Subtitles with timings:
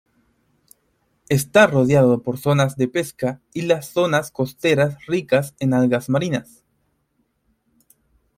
[1.29, 6.65] Está rodeado por zonas de pesca y las zonas costeras ricas en algas marinas.